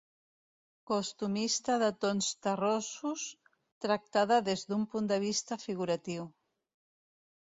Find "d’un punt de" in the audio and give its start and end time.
4.71-5.21